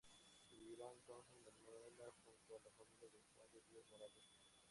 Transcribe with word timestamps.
Viviría 0.49 0.89
entonces 0.91 1.37
Manuela 1.45 2.05
junto 2.25 2.55
a 2.55 2.59
la 2.63 2.71
familia 2.71 3.09
de 3.11 3.21
Juan 3.35 3.51
de 3.53 3.61
Dios 3.69 3.85
Morales. 3.91 4.27